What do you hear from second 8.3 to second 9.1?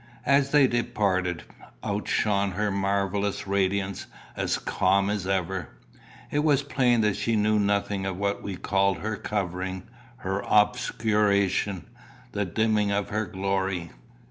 we called